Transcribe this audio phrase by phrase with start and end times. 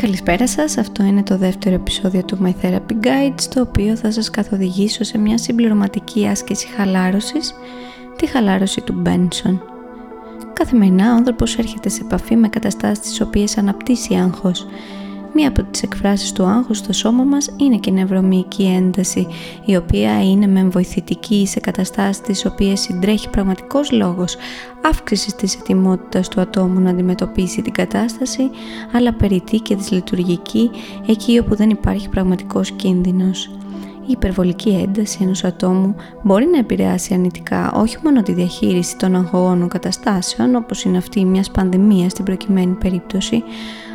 [0.00, 4.30] Καλησπέρα σας, αυτό είναι το δεύτερο επεισόδιο του My Therapy Guide στο οποίο θα σας
[4.30, 7.54] καθοδηγήσω σε μια συμπληρωματική άσκηση χαλάρωσης,
[8.16, 9.58] τη χαλάρωση του Benson.
[10.52, 14.66] Καθημερινά ο άνθρωπος έρχεται σε επαφή με καταστάσεις τις οποίες αναπτύσσει άγχος,
[15.34, 19.26] Μία από τις εκφράσεις του άγχους στο σώμα μας είναι και η νευρομυϊκή ένταση,
[19.64, 24.36] η οποία είναι με βοηθητική σε καταστάσεις τις οποίες συντρέχει πραγματικός λόγος
[24.82, 28.50] αύξησης της ετοιμότητας του ατόμου να αντιμετωπίσει την κατάσταση,
[28.92, 30.70] αλλά περιττή και δυσλειτουργική
[31.06, 33.59] εκεί όπου δεν υπάρχει πραγματικός κίνδυνος.
[34.10, 39.68] Η υπερβολική ένταση ενός ατόμου μπορεί να επηρεάσει αρνητικά όχι μόνο τη διαχείριση των αγχωγόνων
[39.68, 43.42] καταστάσεων όπως είναι αυτή μιας πανδημίας στην προκειμένη περίπτωση,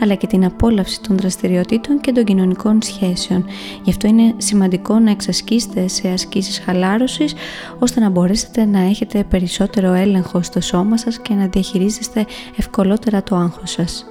[0.00, 3.44] αλλά και την απόλαυση των δραστηριοτήτων και των κοινωνικών σχέσεων.
[3.82, 7.34] Γι' αυτό είναι σημαντικό να εξασκήσετε σε ασκήσεις χαλάρωσης
[7.78, 13.36] ώστε να μπορέσετε να έχετε περισσότερο έλεγχο στο σώμα σας και να διαχειρίζεστε ευκολότερα το
[13.36, 14.06] άγχος σας.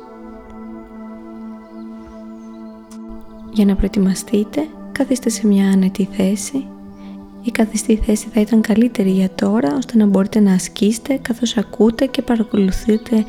[3.53, 4.67] Για να προετοιμαστείτε,
[4.97, 6.65] καθίστε σε μια άνετη θέση.
[7.43, 12.05] Η καθιστή θέση θα ήταν καλύτερη για τώρα, ώστε να μπορείτε να ασκήσετε καθώς ακούτε
[12.05, 13.25] και παρακολουθείτε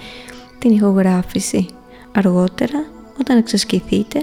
[0.59, 1.67] την ηχογράφηση.
[2.13, 2.85] Αργότερα,
[3.21, 4.23] όταν εξασκηθείτε,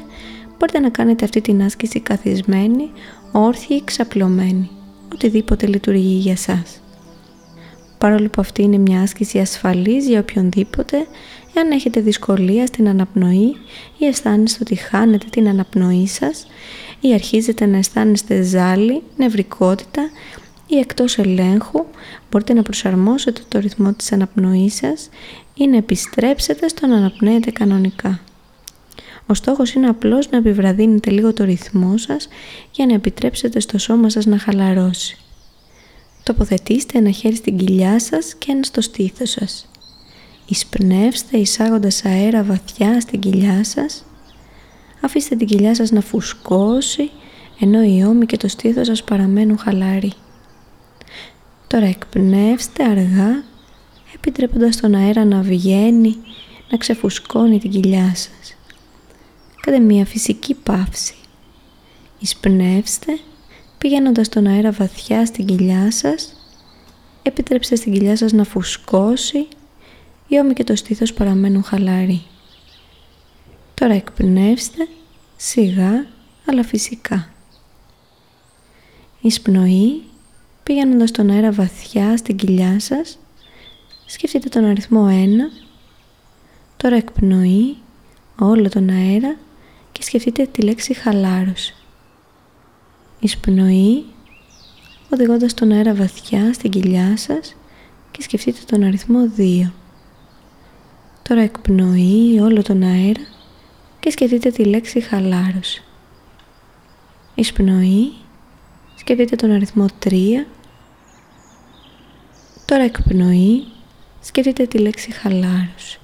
[0.57, 2.91] μπορείτε να κάνετε αυτή την άσκηση καθισμένη,
[3.31, 4.69] όρθιη ή ξαπλωμένη,
[5.13, 6.81] οτιδήποτε λειτουργεί για σας.
[7.97, 11.07] Παρόλο που αυτή είναι μια άσκηση ασφαλής για οποιονδήποτε,
[11.53, 13.55] εάν έχετε δυσκολία στην αναπνοή
[13.97, 16.47] ή αισθάνεστε ότι χάνετε την αναπνοή σας
[17.03, 20.09] ή αρχίζετε να αισθάνεστε ζάλι, νευρικότητα
[20.67, 21.85] ή εκτός ελέγχου,
[22.31, 25.09] μπορείτε να προσαρμόσετε το ρυθμό της αναπνοής σας
[25.53, 28.19] ή να επιστρέψετε στο να αναπνέετε κανονικά.
[29.25, 32.27] Ο στόχος είναι απλώς να επιβραδύνετε λίγο το ρυθμό σας
[32.71, 35.17] για να επιτρέψετε στο σώμα σας να χαλαρώσει.
[36.23, 39.67] Τοποθετήστε ένα χέρι στην κοιλιά σας και ένα στο στήθος σας.
[40.45, 44.05] Εισπνεύστε εισάγοντας αέρα βαθιά στην κοιλιά σας.
[45.05, 47.11] Αφήστε την κοιλιά σας να φουσκώσει
[47.59, 50.11] ενώ οι ώμοι και το στήθος σας παραμένουν χαλαροί.
[51.67, 53.43] Τώρα εκπνεύστε αργά
[54.15, 56.15] επιτρέποντας τον αέρα να βγαίνει,
[56.69, 58.55] να ξεφουσκώνει την κοιλιά σας.
[59.61, 61.15] Κάντε μια φυσική παύση.
[62.19, 63.19] Εισπνεύστε,
[63.77, 66.33] πηγαίνοντας τον αέρα βαθιά στην κοιλιά σας,
[67.21, 69.47] επιτρέψτε στην κοιλιά σας να φουσκώσει,
[70.27, 72.21] οι ώμοι και το στήθος παραμένουν χαλαροί.
[73.83, 74.87] Τώρα εκπνεύστε,
[75.37, 76.05] σιγά
[76.45, 77.29] αλλά φυσικά.
[79.21, 80.03] Εισπνοή,
[80.63, 83.19] πηγαίνοντας τον αέρα βαθιά στην κοιλιά σας,
[84.05, 85.11] Σκεφτείτε τον αριθμό 1.
[86.77, 87.77] Τώρα εκπνοή
[88.39, 89.37] όλο τον αέρα
[89.91, 91.75] και σκεφτείτε τη λέξη χαλάρωση.
[93.19, 94.05] Εισπνοή
[95.13, 97.55] οδηγώντας τον αέρα βαθιά στην κοιλιά σας
[98.11, 99.71] και σκεφτείτε τον αριθμό 2.
[101.21, 103.21] Τώρα εκπνοή όλο τον αέρα
[104.03, 105.83] και σκεφτείτε τη λέξη χαλάρωση.
[107.35, 108.13] Εισπνοή
[108.95, 110.45] σκεφτείτε τον αριθμό 3.
[112.65, 113.63] Τώρα εκπνοή
[114.21, 115.99] σκεφτείτε τη λέξη χαλάρωση.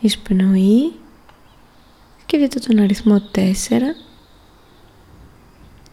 [0.00, 0.92] Εισπνοή,
[2.22, 3.40] σκεφτείτε τον αριθμό 4.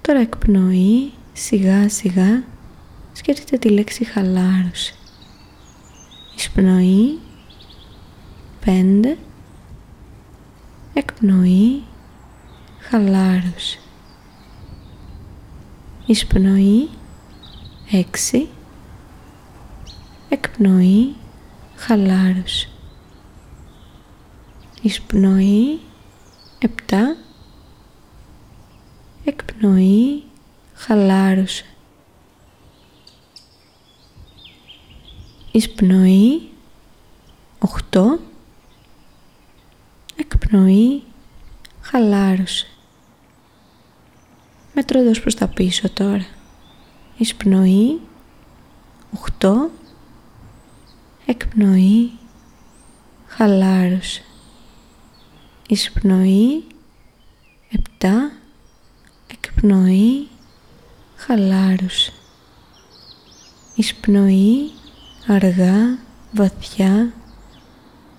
[0.01, 2.43] Τώρα εκπνοή, σιγά σιγά,
[3.13, 4.95] σκεφτείτε τη λέξη χαλάρωση.
[6.35, 7.19] Εισπνοή,
[8.65, 9.17] 5.
[10.99, 11.83] Εκπνοή,
[12.79, 13.79] χαλάρωση.
[16.05, 16.89] Εισπνοή,
[17.91, 18.47] 6
[20.29, 21.15] εκπνοή,
[21.75, 22.69] χαλάρωση.
[24.81, 25.79] Εισπνοή,
[26.59, 26.67] 7,
[29.23, 30.23] εκπνοή,
[30.73, 31.65] χαλάρωση.
[35.51, 36.49] Εισπνοή,
[37.59, 38.19] 8,
[40.51, 41.03] εκπνοή,
[41.81, 42.67] χαλάρωση.
[44.73, 46.25] Μετρώντας προς τα πίσω τώρα.
[47.17, 48.01] Εισπνοή,
[49.39, 49.69] 8,
[51.25, 52.11] εκπνοή,
[53.27, 54.23] χαλάρωσε.
[55.67, 56.63] Εισπνοή,
[57.69, 58.31] επτά,
[59.31, 60.27] εκπνοή,
[61.15, 62.13] χαλάρωσε.
[63.75, 64.71] Εισπνοή,
[65.27, 65.99] αργά,
[66.31, 67.13] βαθιά,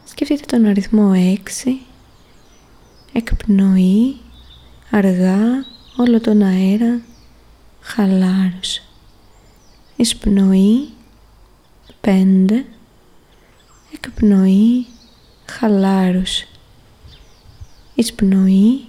[0.05, 1.81] σκεφτείτε τον αριθμό έξι,
[3.13, 4.17] εκπνοή,
[4.91, 5.65] αργά,
[5.97, 7.01] όλο τον αέρα,
[7.81, 8.83] χαλάρωσε.
[9.97, 10.89] Εισπνοή,
[12.01, 12.65] πέντε,
[13.95, 14.87] εκπνοή,
[15.47, 16.49] χαλάρωση.
[17.95, 18.85] Εισπνοή,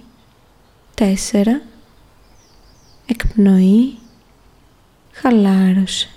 [0.94, 1.62] τέσσερα,
[3.06, 3.98] εκπνοή,
[5.12, 6.08] χαλάρωση.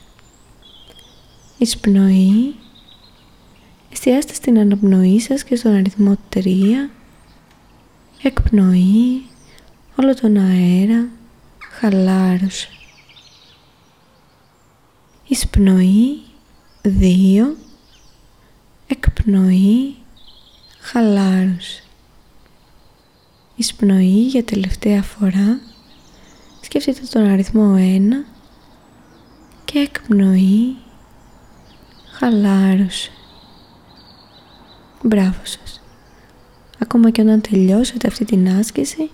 [1.57, 2.55] Εισπνοή,
[3.97, 6.89] Εστιάστε στην αναπνοή σας και στον αριθμό 3.
[8.27, 9.25] Εκπνοή,
[9.95, 11.07] όλο τον αέρα,
[11.79, 12.67] χαλάρωσε.
[15.27, 16.21] Εισπνοή,
[16.83, 17.55] 2.
[18.87, 19.95] Εκπνοή,
[20.79, 21.83] χαλάρωσε.
[23.55, 25.59] Εισπνοή για τελευταία φορά.
[26.61, 28.25] Σκεφτείτε τον αριθμό 1
[29.65, 30.75] και εκπνοή
[32.11, 33.11] χαλάρωσε.
[35.03, 35.84] Μπράβο σας.
[36.85, 39.09] Ακόμα και όταν τελειώσετε αυτή την άσκηση,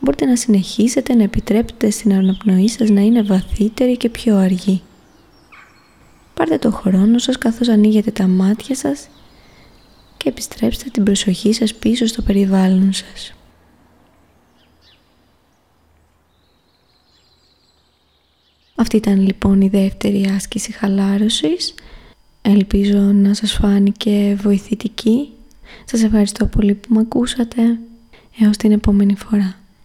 [0.00, 4.82] μπορείτε να συνεχίσετε να επιτρέπετε στην αναπνοή σας να είναι βαθύτερη και πιο αργή.
[6.34, 9.08] Πάρτε το χρόνο σας καθώς ανοίγετε τα μάτια σας
[10.16, 13.34] και επιστρέψτε την προσοχή σας πίσω στο περιβάλλον σας.
[18.74, 21.74] Αυτή ήταν λοιπόν η δεύτερη άσκηση χαλάρωσης.
[22.42, 25.32] Ελπίζω να σας φάνηκε βοηθητική.
[25.84, 27.62] Σας ευχαριστώ πολύ που με ακούσατε.
[28.40, 29.61] Έως την επόμενη φορά.